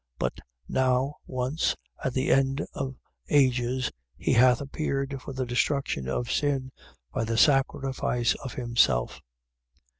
[0.17, 2.95] But now once, at the end of
[3.29, 6.71] ages, he hath appeared for the destruction of sin
[7.13, 9.21] by the sacrifice of himself.